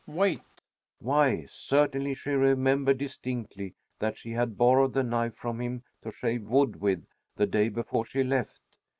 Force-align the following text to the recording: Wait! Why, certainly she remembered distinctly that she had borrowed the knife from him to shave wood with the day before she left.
Wait! 0.07 0.41
Why, 0.97 1.45
certainly 1.47 2.15
she 2.15 2.31
remembered 2.31 2.97
distinctly 2.97 3.75
that 3.99 4.17
she 4.17 4.31
had 4.31 4.57
borrowed 4.57 4.93
the 4.93 5.03
knife 5.03 5.35
from 5.35 5.61
him 5.61 5.83
to 6.01 6.11
shave 6.11 6.41
wood 6.47 6.81
with 6.81 7.05
the 7.35 7.45
day 7.45 7.69
before 7.69 8.05
she 8.05 8.23
left. 8.23 8.61